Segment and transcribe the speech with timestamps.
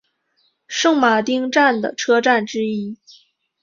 [0.67, 2.97] 圣马丁站的车站之一。